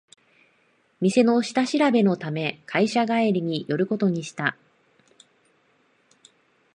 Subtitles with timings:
[0.99, 4.57] 店の下調べのため会社帰りに寄ることにした